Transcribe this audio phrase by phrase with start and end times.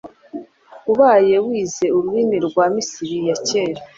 [0.91, 3.81] ubaye wize ururimi rwa Misiri ya kera.